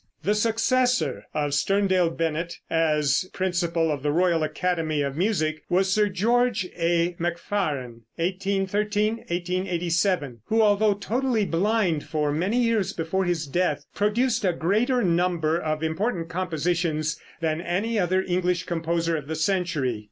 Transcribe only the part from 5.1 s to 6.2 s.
Music was Sir